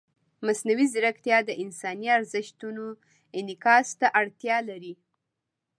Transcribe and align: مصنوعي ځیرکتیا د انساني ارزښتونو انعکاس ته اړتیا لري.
مصنوعي 0.45 0.85
ځیرکتیا 0.93 1.37
د 1.45 1.49
انساني 1.63 2.07
ارزښتونو 2.17 2.85
انعکاس 3.39 3.87
ته 3.99 4.07
اړتیا 4.19 4.57
لري. 4.69 4.93